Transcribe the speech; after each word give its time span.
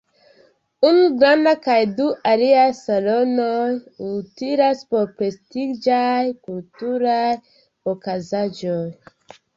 Unu 0.87 1.01
granda 1.23 1.51
kaj 1.65 1.75
du 1.99 2.07
aliaj 2.29 2.63
salonoj 2.79 3.67
utilas 4.07 4.81
por 4.95 5.05
prestiĝaj 5.21 6.25
kulturaj 6.49 7.31
okazaĵoj. 7.95 8.85